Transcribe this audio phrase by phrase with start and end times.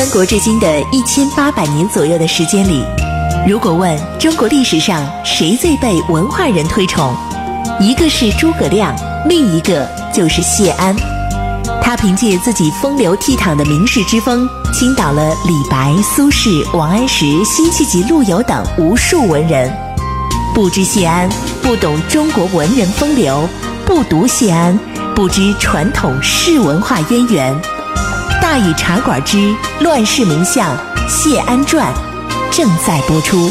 [0.00, 2.82] 三国至今的一千八百年左右的时间里，
[3.46, 7.14] 如果问中国历史上谁最被文化人推崇，
[7.78, 8.96] 一个是诸葛亮，
[9.28, 10.96] 另一个就是谢安。
[11.82, 19.70] 他凭借自己风流倜傥的名士之风，倾倒了李白、苏轼、王安石、辛弃疾、陆游等无数文人。
[20.54, 21.28] 不知谢安，
[21.60, 23.46] 不懂中国文人风流；
[23.84, 24.80] 不读谢安，
[25.14, 27.54] 不知传统士文化渊源。
[28.40, 30.76] 《大禹茶馆之乱世名相
[31.08, 31.92] 谢安传》
[32.56, 33.50] 正在播出。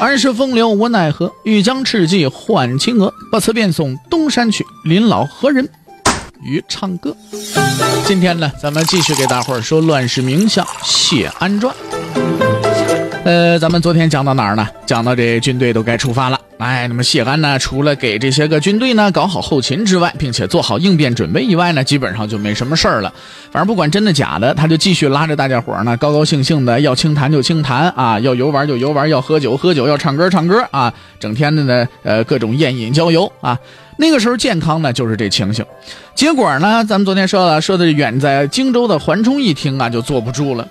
[0.00, 3.12] 儿时风流无奈何，欲将赤骥换青鹅。
[3.30, 5.66] 不辞便送东山去，临老何人
[6.42, 7.16] 与唱歌？
[8.04, 11.74] 今天呢，咱们继续给大伙儿说乱世名相谢安传。
[13.24, 14.66] 呃，咱们昨天讲到哪儿呢？
[14.84, 16.38] 讲到这军队都该出发了。
[16.62, 23.12] 哎，那么谢安呢，除了给这些个军队呢搞好后勤之外，并且做好应变准备以外呢，基本上就没什么事儿了。
[23.50, 33.58] 反正不管真的假的，他就继续拉着大家伙呢，高高兴兴的要清谈就清谈啊，要游玩就游玩，要喝酒喝酒，要唱歌唱歌啊，整天的呢，呃，各种宴饮郊游啊。
[33.96, 35.66] 那个时候健康呢，就是这情形。
[36.14, 40.68] 结果呢，咱们昨天说了，说的远在荆州的桓冲一听啊，就坐不住了，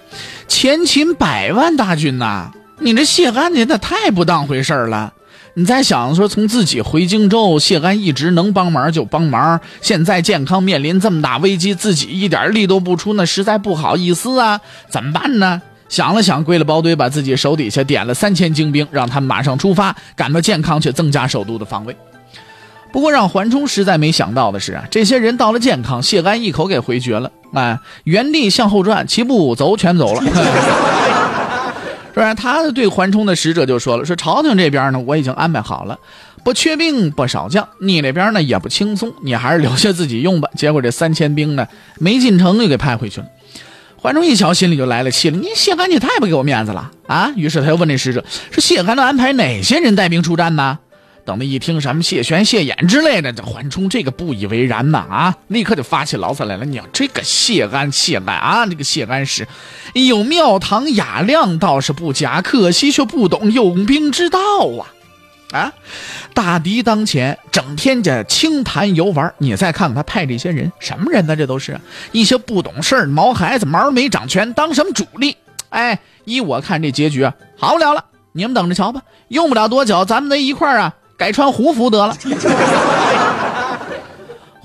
[0.47, 5.12] 前秦百万大军呐，你这谢安你那太不当回事儿了。
[5.53, 9.59] 你再想说，从自己回荆州，谢安一直能帮忙就帮忙。
[9.81, 14.61] 现在健康面临这么大危机，自己一点力都不出，那实在不好意思啊！
[14.89, 15.61] 怎么办呢？
[15.89, 21.94] 想了想，归了包堆，把自己手底下点了三千精兵，让他们马上出发，赶到健康去增加首都的防卫。
[22.94, 30.23] 不过让桓冲实在没想到的是啊，这些人到了健康，谢安一口给回绝了，哎，原地向后转，齐步走，全走了。
[32.13, 32.33] 是吧？
[32.33, 35.97] 他对桓冲的使者就说了：“说朝廷这边呢，我已经安排好了，
[36.44, 41.67] 不缺兵不少将，你那边呢也不轻松，你还是留下自己用吧。”结果这三千兵呢，
[42.00, 43.27] 没进城又给派回去了。
[43.97, 50.79] 桓冲一瞧，心里就来了气了：“你谢安，你太不给我面子了啊！”于是他又问这使者：“说谢安能安排哪些人带兵出战呢？”
[51.23, 56.65] 等他一听什么谢玄、谢衍之类的，这缓冲这个不以为然呐啊，立刻就发起牢骚来了。
[56.65, 59.47] 你这个谢安、谢安啊，这个谢安是
[59.93, 64.39] 有庙堂雅量，倒是不假，可惜却不懂用兵之道
[64.79, 64.87] 啊
[65.51, 65.73] 啊！
[66.33, 69.33] 大敌当前，整天这清谈游玩。
[69.38, 71.35] 你再看看他派这些人，什么人呢？
[71.35, 71.79] 这都是
[72.13, 75.35] 一些不懂事儿毛孩子，毛没长全，当什么主力？
[75.69, 78.05] 哎，依我看，这结局啊，好不了了。
[78.31, 80.95] 你们等着瞧吧，用不了多久，咱们那一块儿啊。
[81.21, 82.17] 改穿胡服得了。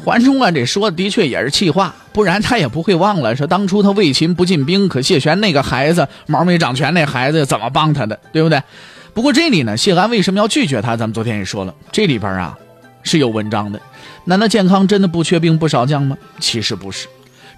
[0.02, 8.62] 桓冲啊，这说的的确也是气话，不然他也不会忘了说当初他为秦不进兵，可谢玄那个孩子毛没长全，那孩子怎么帮他的，对不对？
[9.12, 10.96] 不过这里呢，谢安为什么要拒绝他？
[10.96, 12.56] 咱们昨天也说了，这里边啊
[13.02, 13.78] 是有文章的。
[14.24, 16.16] 难道健康真的不缺兵不少将吗？
[16.40, 17.06] 其实不是，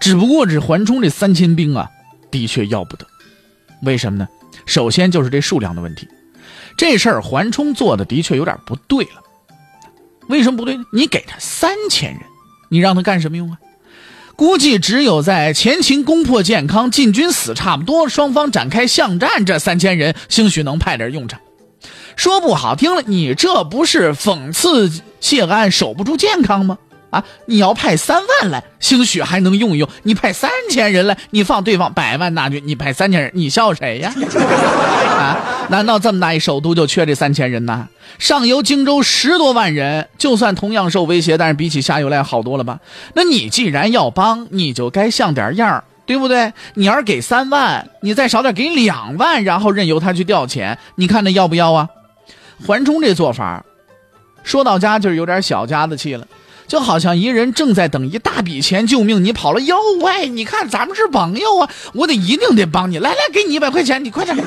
[0.00, 1.88] 只不过这桓冲这三千兵啊，
[2.32, 3.06] 的确要不得。
[3.82, 4.26] 为什么呢？
[4.66, 6.08] 首先就是这数量的问题。
[6.78, 9.20] 这事儿桓冲做的的确有点不对了，
[10.28, 10.84] 为什么不对呢？
[10.92, 12.20] 你给他三千人，
[12.70, 13.58] 你让他干什么用啊？
[14.36, 21.40] 估计只有在前秦攻破建康，晋军死差不多，双方展开巷战，这三千人兴许能派点用场。
[22.14, 24.88] 说不好听了，你这不是讽刺
[25.20, 26.78] 谢安守不住健康吗？
[27.10, 27.24] 啊！
[27.46, 29.88] 你要派三万来，兴许还能用一用。
[30.02, 34.12] 你派三千人来，你放对方百万大军，你派三千人，你笑谁呀？
[35.18, 35.36] 啊！
[35.70, 37.88] 难道这么大一首都就缺这三千人呐？
[38.18, 42.78] 上游荆州十多万人，就算同样受威胁，但是比起下游来好多了吧？
[43.14, 46.52] 那你既然要帮，你就该像点样对不对？
[46.74, 51.88] 你要是给三万，你再少点给两万，然后任由他去调遣，你看他要不要啊？
[52.66, 53.64] 桓冲这做法，
[54.42, 56.26] 说到家就是有点小家子气了。
[56.68, 64.36] 就好像一人正在等一大笔钱救命，你跑了，哟喂，你看咱们是朋友啊，我得一定得帮你，来来，给你一百块钱，你快点。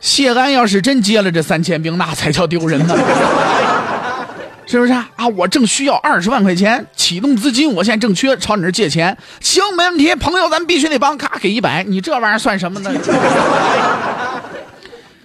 [0.00, 2.96] 谢安要是真接了这三千兵，那才叫丢人呢，
[4.66, 5.08] 是不是啊？
[5.36, 12.90] 我正需要二十万块钱启动资金，我现在正缺，朝你这借钱，行，没问题，朋友，咱必须得帮，咔给一百，你这玩意儿算什么呢？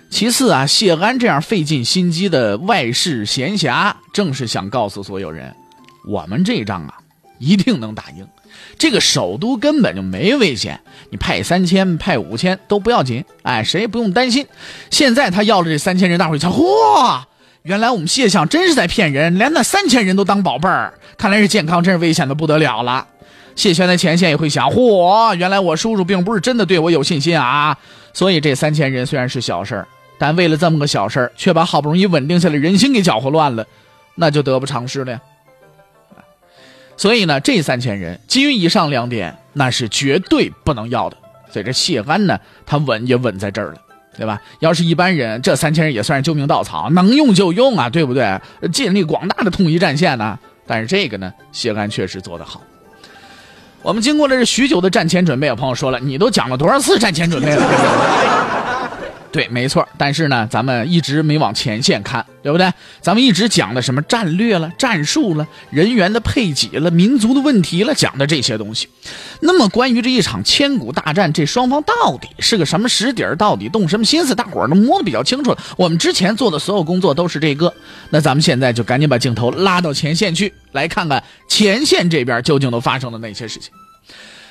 [0.10, 5.56] 其次啊，谢安这样费尽心机的外事闲暇，正是想告诉所有人，
[6.06, 6.96] 我们这一仗啊，
[7.38, 8.28] 一定能打赢。
[8.78, 14.46] 这个首都根本就没危险，你派三千、派五千都不要紧，哎，谁也不用担心。
[14.90, 17.22] 现在他要了这三千人，大伙一瞧，嚯，
[17.62, 23.08] 原来我们谢相真是在骗人，连那三千人都当宝贝儿，看来是健康真是危险的不得了了。
[23.56, 27.78] 谢玄在前线也会想：嚯，原来我叔叔并不是真的对我有信心啊！
[28.14, 29.88] 所以这三千人虽然是小事儿，
[30.20, 33.66] 但为了这么个小事儿，却把好不容易稳定下来人心给搅和乱了，
[34.16, 35.22] 那就得不偿失了呀。
[36.98, 41.16] 所以呢，这三千人基于以上两点，那是绝对不能要的。
[41.50, 43.76] 所以这谢安呢，他稳也稳在这儿了，
[44.18, 44.42] 对吧？
[44.60, 48.40] 要是一般人，这三千人也算是救命稻草，能用就用啊，对不对？
[48.74, 50.38] 建立广大的统一战线呢。
[50.68, 52.62] 但是这个呢，谢安确实做得好。
[53.82, 58.89] 我们经过了这许久的战前准备，有朋友说了，你都讲了多少次战前准备了？
[59.32, 59.88] 对，没错。
[59.96, 62.68] 但是呢，咱们一直没往前线看，对不对？
[63.00, 68.90] 咱们一直讲的什么战略了、战术了、人员的配给了、民族的问题了，讲的这些东西。
[69.42, 73.36] 那么，关于这一场千古大战，这双方到底是个什么实底儿？
[73.36, 74.34] 到底动什么心思？
[74.34, 75.58] 大伙儿都摸得比较清楚了。
[75.78, 77.72] 我们之前做的所有工作都是这个。
[78.10, 83.72] 那咱们现在就赶紧把镜头拉到前线去，来看看前线这边究竟都发生了哪些事情。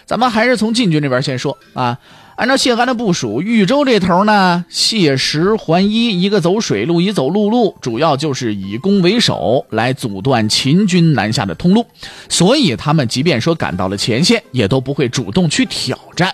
[0.07, 1.99] 咱们还是从晋军这边先说啊。
[2.39, 11.85] 按照谢安的部署，豫州这头呢，谢石还一，一个走水路，一走陆路，主要就是以攻为守，来阻断秦军南下的通路。
[12.29, 16.33] 所以他们即便说赶到了前线，也都不会主动去挑战。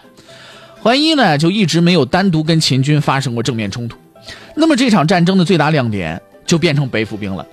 [0.82, 3.96] 桓一呢，就一直没有单独跟秦军发生过正面冲突。
[4.54, 7.46] 那么这场战争的最大亮点就变成北府兵了，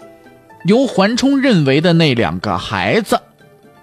[0.66, 3.18] 由桓冲认为的那两个孩子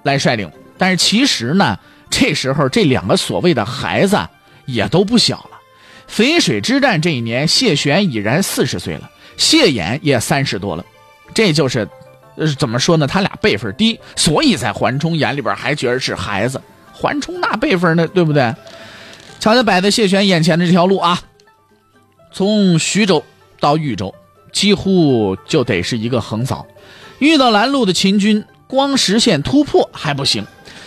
[0.03, 0.50] 来率领。
[0.76, 1.79] 但是其实呢，
[2.11, 4.19] 这时候这两个所谓的孩子。
[4.69, 5.59] 也都不小了。
[6.09, 10.85] 淝水之战这一年，谢玄已然四十岁了，谢衍也三十多了。
[11.35, 11.88] 这就是，
[12.37, 13.06] 呃，怎么说呢？
[13.06, 16.61] 他俩辈分低，所以在桓冲眼里边还觉得是孩子。
[16.93, 18.55] 桓冲那辈分呢，对不对？
[19.41, 21.21] 瞧瞧摆在谢玄眼前的这条路啊，
[22.32, 23.23] 从徐州
[23.61, 24.14] 到豫州，
[24.53, 26.67] 几乎就得是一个横扫。
[27.19, 30.44] 遇到拦路的秦军，光实现突破还不行，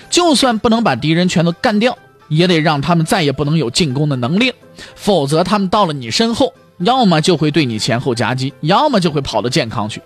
[0.09, 1.97] 就算不能把敌人全都干掉。
[2.31, 4.53] 也得让他们再也不能有进攻的能力，
[4.95, 10.01] 否则他们到了你身后，要么就会对你前后夹击，要么就会跑到健康去。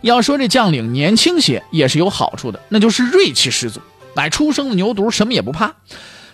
[0.00, 3.80] 要说这将领年轻些也是有好处的，那就是锐气十足，
[4.14, 5.72] 乃出生的牛犊，什么也不怕。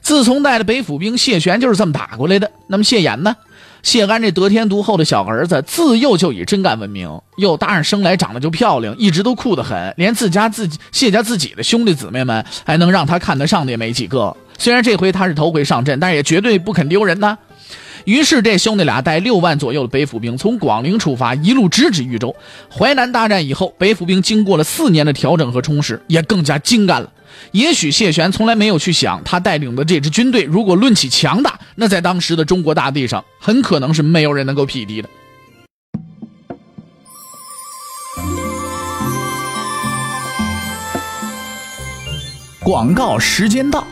[0.01, 2.51] 自从带了北府兵，谢玄就是这么打过来的。
[2.67, 3.37] 那么谢衍呢？
[3.83, 14.35] 谢安这得天独厚的小儿子，自幼就以真干闻名，又搭上生来长得就漂亮，一直都酷得很，连自家自己谢家自己的兄弟姊妹们，还能让他看得上的也没几个。
[14.59, 17.37] 虽然这回他是头回上阵，但是也绝对不肯丢人呐。
[18.05, 22.37] 于是这兄弟俩带六万左右的北府兵从广陵出发，一路直指豫州。
[22.71, 27.11] 淮南大战以后，北府兵经过了四年的调整和充实，也更加精干了。
[27.53, 35.09] 也许谢玄从来没有去想，他带领的这支军队，如果论起强大，那在当时的中国大地上，很可能是没有人能够匹敌的。
[42.61, 43.87] 广告时间到，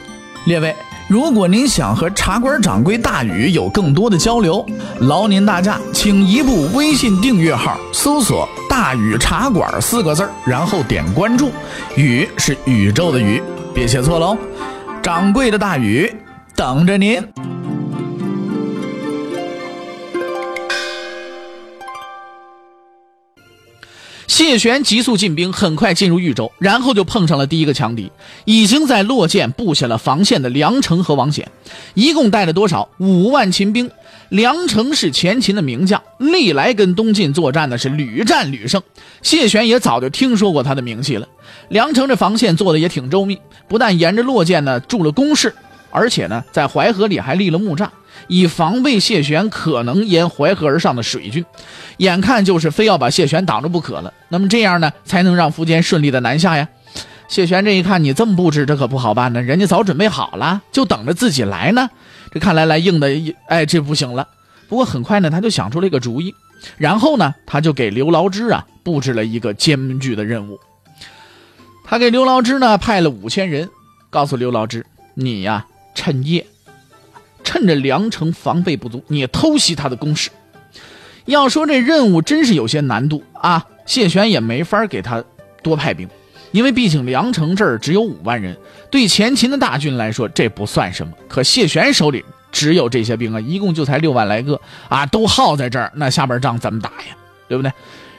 [0.44, 0.74] 列位。
[1.08, 4.64] 如果您想和茶馆掌柜大宇有更多的交流，
[5.00, 11.50] 劳您大驾，请移步微信订阅号，搜索“大宇茶馆”四个字然后点关注。
[11.96, 13.42] 宇是宇宙的宇，
[13.74, 14.36] 别写错喽。
[15.02, 16.10] 掌柜的大宇
[16.54, 17.20] 等着您。
[24.32, 28.10] 谢玄急速进兵，很快进入豫州，然后就碰上了第一个强敌，
[28.46, 31.46] 已经在洛涧布下了防线的梁城和王显，
[31.92, 32.88] 一共带了多少？
[32.96, 33.90] 五万秦兵。
[34.30, 38.82] 梁城是前秦的名将，历来跟东晋作战呢是屡战屡胜，
[39.20, 41.28] 谢玄也早就听说过他的名气了。
[41.68, 45.54] 梁城这防线做的也挺周密，不但沿着洛涧呢筑了工事，
[45.90, 47.86] 而且呢在淮河里还立了木栅。
[48.28, 51.44] 以防备谢玄可能沿淮河而上的水军，
[51.98, 54.12] 眼看就是非要把谢玄挡住不可了。
[54.28, 56.68] 那么这样呢，才能让苻坚顺利的南下呀。
[57.28, 59.40] 谢玄这一看，你这么布置，这可不好办呢。
[59.40, 61.88] 人家早准备好了，就等着自己来呢。
[62.30, 63.08] 这看来来硬的，
[63.48, 64.28] 哎，这不行了。
[64.68, 66.34] 不过很快呢，他就想出了一个主意，
[66.76, 70.58] 然后呢，他就给刘牢之啊布置了一个艰巨的任务。
[71.84, 73.68] 他给刘牢之呢派了五千人，
[74.10, 76.46] 告诉刘牢之，你呀，趁夜。
[77.44, 80.30] 趁着梁城防备不足，你偷袭他的攻势。
[81.24, 83.64] 要说这任务真是有些难度啊！
[83.86, 85.22] 谢玄也没法给他
[85.62, 86.08] 多派兵，
[86.50, 88.56] 因为毕竟梁城这儿只有五万人，
[88.90, 91.12] 对前秦的大军来说这不算什么。
[91.28, 97.16] 可谢玄手里只有这些兵啊，一共就才六万来个啊，都耗在这儿，那下边仗怎么打呀？
[97.48, 97.70] 对不对？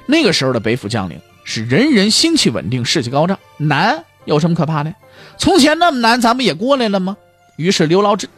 [0.05, 4.93] 那个时候的北府将领是人人心气稳定，士气高涨，难有什么可怕的？
[5.37, 7.17] 从前那么难，咱们也过来了吗？
[7.57, 8.29] 于是刘牢之。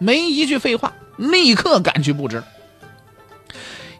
[0.00, 2.42] 没一句废话，立刻赶去布置。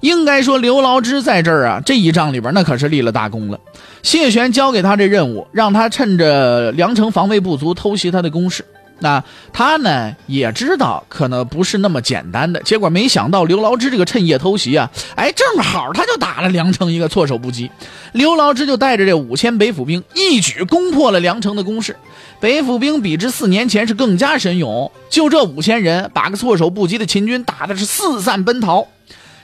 [0.01, 3.61] 应该说，刘牢之在这儿啊，这一仗里边那可是立了大功了。
[4.03, 8.65] 谢玄交给他这任务，让他趁着梁城防卫不足偷袭他的攻势。
[9.01, 17.71] 那他呢也知道可能不是那么简单的，结果没想到刘牢之这个趁夜偷袭啊，哎，正好他就打了梁城一个措手不及。
[18.13, 21.97] 刘牢之就带着这五千北府兵一举攻破了梁城的攻势。
[22.41, 28.87] 北府兵比之四年前是更加神勇，就这五千人把个措手不及的秦军打的是四散奔逃。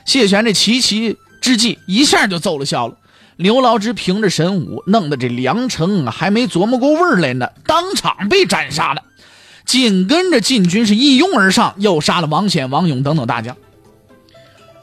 [0.05, 2.95] 谢玄这奇奇之计一下就奏了效了。
[3.35, 9.03] 刘牢之凭着神武，弄得这梁城还没琢磨过味儿来呢，当场被斩杀了。
[9.67, 13.55] 紧跟着晋军是一拥而上，又杀了王显、王勇等等大将。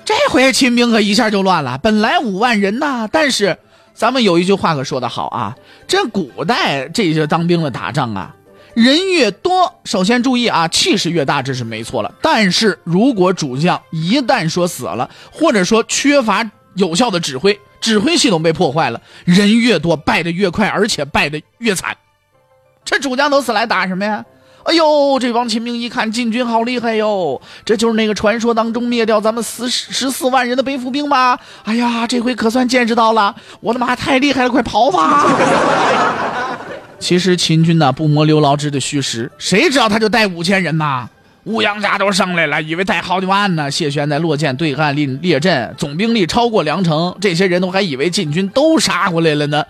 [0.05, 1.79] 这回秦兵可一下就乱了。
[1.79, 3.59] 本来五万人呐，但是
[3.95, 5.57] 咱们有一句话可说得好啊，
[5.89, 8.37] 这古代这些当兵的打仗啊，
[8.75, 12.15] 人越多，首先注意啊，气势越大，这是没错了。
[12.21, 21.97] 但是如果主将一旦说死了，或者说缺乏有效的指挥，指挥系统被破坏了，人越多，败得越快，而且败得越惨。
[22.85, 24.23] 这主将都死来打什么呀？
[24.65, 31.39] 哎呦，这帮秦兵一看晋军好厉害哟，这就是那个传说当中灭掉咱们十十四万人的北府兵吗？
[31.65, 35.27] 哎呀，这回可算见识到了，我的妈，太厉害了，快跑吧！
[36.99, 41.07] 其实秦军呢不摸刘牢之的虚实，谁知道他就带五千人呐？
[41.45, 43.71] 乌阳家都上来了，以为带好几万呢。
[43.71, 49.63] 谢玄在洛涧对岸列列阵，总兵力超过梁城，这些人都还以为晋军都杀过来了呢。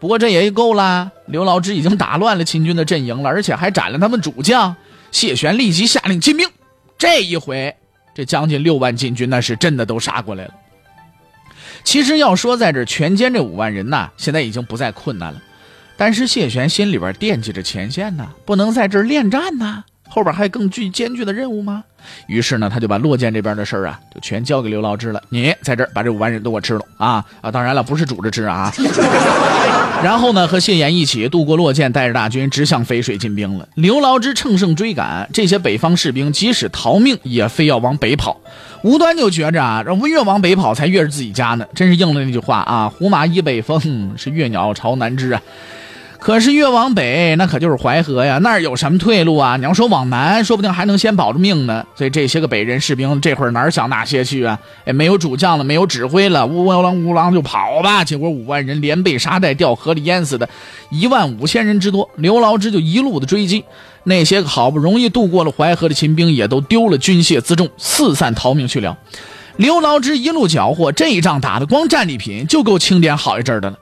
[0.00, 4.76] 不过这也够了，刘牢之已经打乱了秦军的阵营了，而且还斩了他们主将。
[5.10, 6.48] 谢玄立即下令进兵。
[6.96, 7.74] 这一回，
[8.14, 10.54] 这将近六万禁军那是真的都杀过来了。
[11.82, 15.42] 其实要说在这全歼这五万人呐，现在已经不再困难了。
[15.96, 19.84] 但是谢玄心里边惦记着前线呐，不能在这恋战呐。
[20.08, 21.84] 后边还有更具艰巨的任务吗？
[22.26, 25.22] 于是呢，他就把洛涧这边的事儿啊，就全交给刘牢之了。
[25.28, 27.50] 你在这儿把这五万人都给我吃了啊啊！
[27.50, 28.72] 当然了，不是煮着吃啊。
[30.02, 33.68] 然后呢，和谢岩一起渡过洛涧，带着大军直向淝水进兵了。
[33.74, 38.40] 刘牢之乘胜追赶，这些北方士兵即使逃命，也非要往北跑。
[38.82, 41.66] 无端就觉着啊，这越往北跑才越是自己家呢。
[41.74, 45.42] 真是应了那句话啊：“胡马依北风，是越鸟朝南枝啊。”
[46.20, 49.56] 可是越往北，那可就是淮河呀，那儿有什么退路啊？
[49.56, 51.86] 你要说往南，说不定还能先保着命呢。
[51.94, 54.58] 所以这些个北人士兵这会儿哪想那些去啊？
[54.84, 58.04] 哎，没有主将了，没有指挥了，乌狼乌狼就跑吧。
[58.04, 60.48] 结果五万人连被沙袋掉河里淹死的，
[60.90, 62.10] 一万五千人之多。
[62.16, 63.64] 刘牢之就一路的追击，
[64.02, 68.98] 那些个好不容易渡过了淮河的秦兵也都丢了军械辎重，四散逃命去了。
[69.56, 73.78] 刘牢之一路缴获，这一仗打的光战利品就够清点好一阵的了。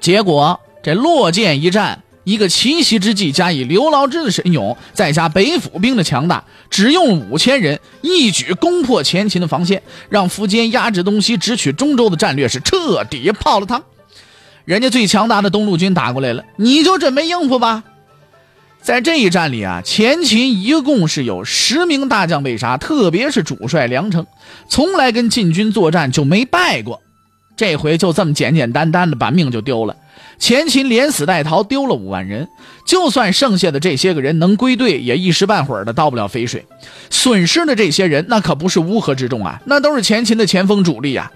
[0.00, 0.58] 结果。
[0.82, 13.82] 这落剑一战，一个奇袭之计，加以刘牢之的神勇，再加北府兵的强大，只用五千人一举攻破前秦的防线，让苻坚压制东西，直取中州的战略是彻底泡了汤。
[14.64, 17.84] 人家最强大的东路军打过来了，你就准备应付吧。
[18.80, 24.26] 在这一战里啊，前秦一共是有十名大将被杀，特别是主帅梁成，
[24.68, 27.00] 从来跟晋军作战就没败过，
[27.56, 29.96] 这回就这么简简单单的把命就丢了。
[30.42, 32.48] 前秦连死带逃，丢了五万人。
[32.84, 36.66] 就算剩下的这些个人能归队，也一时半会儿的到不了淝水。
[37.10, 41.30] 损失的这些人，那可不是乌合之众啊，那都是前秦的前锋主力啊。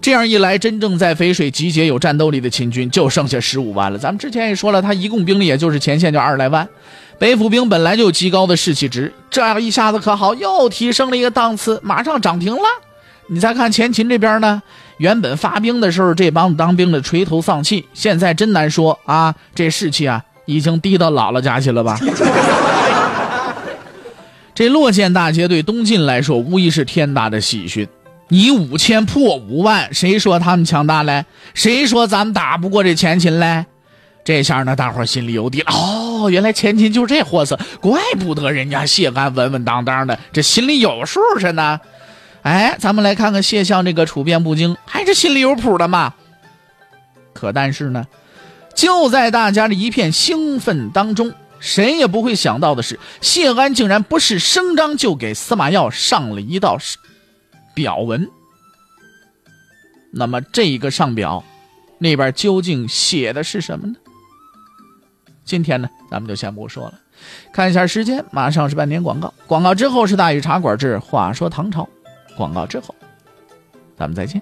[0.00, 3.96] 这样一来，真正在淝水集结有战斗力的秦军就剩下十五万了。
[3.96, 6.68] 咱们之前也说了，他一共兵力也就是前线就二十来万。
[7.20, 12.64] 北府兵本来就极高的士气值，这样一下子可好，又提升了一个档次，马上涨停了。
[13.28, 14.60] 你再看前秦这边呢？
[15.00, 19.34] 原本发兵的时候，这帮当兵的垂头丧气，现在真难说啊！
[19.54, 21.98] 这士气啊，已经低到姥姥家去了吧？
[24.54, 27.88] 这洛涧大捷对东晋来说，无疑是天大的喜讯。
[28.28, 31.24] 你五千破五万，谁说他们强大嘞？
[31.54, 33.64] 谁说咱们打不过这前秦嘞？
[34.22, 35.72] 这下呢，大伙心里有底了。
[35.72, 41.80] 哦，原来前秦就这货色，怪不得人家谢安稳稳当当的，这心里有数着呢。
[42.42, 46.14] 哎，咱们来看看谢相这个处变不惊，还是心里有谱的嘛。
[47.34, 48.06] 可但是呢，
[48.74, 56.78] 就在大家的一片兴奋当中，谁也不会想到的是，谢安竟然不是声张就给司马曜上了一道
[57.74, 58.28] 表文。
[60.12, 61.44] 那么这一个上表，
[61.98, 63.94] 那边究竟写的是什么呢？
[65.44, 66.94] 今天呢，咱们就先不说了，
[67.52, 71.88] 看一下时间，马上是半点广告，广告之后是大禹茶馆之话说唐朝。
[72.36, 72.94] 广告之后，
[73.96, 74.40] 咱们再见。